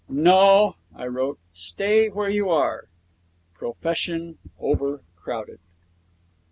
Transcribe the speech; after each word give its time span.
'No,' 0.09 0.77
I 0.95 1.05
wrote, 1.05 1.37
'stay 1.53 2.09
where 2.09 2.27
you 2.27 2.49
are. 2.49 2.89
Profession 3.53 4.39
overcrowded.' 4.57 5.59